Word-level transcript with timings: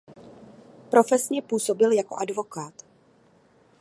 Profesně 0.89 1.41
působil 1.41 1.91
jako 1.91 2.15
advokát. 2.15 2.73